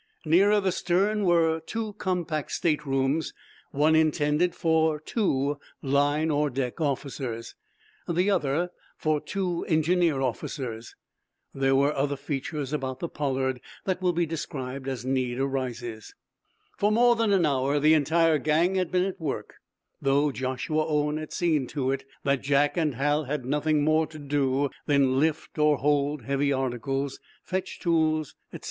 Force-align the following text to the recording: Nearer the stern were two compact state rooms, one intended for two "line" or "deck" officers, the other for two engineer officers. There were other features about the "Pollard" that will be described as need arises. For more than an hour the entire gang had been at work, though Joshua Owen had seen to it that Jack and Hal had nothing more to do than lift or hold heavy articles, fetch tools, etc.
Nearer 0.25 0.59
the 0.59 0.71
stern 0.71 1.25
were 1.25 1.59
two 1.59 1.93
compact 1.93 2.51
state 2.53 2.87
rooms, 2.87 3.35
one 3.69 3.95
intended 3.95 4.55
for 4.55 4.99
two 4.99 5.59
"line" 5.83 6.31
or 6.31 6.49
"deck" 6.49 6.81
officers, 6.81 7.53
the 8.09 8.27
other 8.31 8.71
for 8.97 9.21
two 9.21 9.63
engineer 9.65 10.19
officers. 10.19 10.95
There 11.53 11.75
were 11.75 11.93
other 11.93 12.15
features 12.15 12.73
about 12.73 12.97
the 12.99 13.09
"Pollard" 13.09 13.61
that 13.85 14.01
will 14.01 14.11
be 14.11 14.25
described 14.25 14.87
as 14.87 15.05
need 15.05 15.37
arises. 15.37 16.15
For 16.79 16.91
more 16.91 17.15
than 17.15 17.31
an 17.31 17.45
hour 17.45 17.79
the 17.79 17.93
entire 17.93 18.39
gang 18.39 18.73
had 18.73 18.91
been 18.91 19.05
at 19.05 19.21
work, 19.21 19.57
though 20.01 20.31
Joshua 20.31 20.83
Owen 20.83 21.17
had 21.17 21.31
seen 21.31 21.67
to 21.67 21.91
it 21.91 22.05
that 22.23 22.41
Jack 22.41 22.75
and 22.75 22.95
Hal 22.95 23.25
had 23.25 23.45
nothing 23.45 23.83
more 23.83 24.07
to 24.07 24.17
do 24.17 24.71
than 24.87 25.19
lift 25.19 25.59
or 25.59 25.77
hold 25.77 26.23
heavy 26.23 26.51
articles, 26.51 27.19
fetch 27.43 27.79
tools, 27.79 28.33
etc. 28.51 28.59